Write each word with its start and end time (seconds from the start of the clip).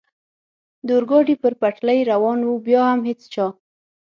د 0.85 0.89
اورګاډي 0.97 1.35
پر 1.43 1.53
پټلۍ 1.61 1.99
روان 2.11 2.39
و، 2.43 2.51
بیا 2.65 2.81
هم 2.91 2.99
هېڅ 3.09 3.21
چا. 3.33 3.45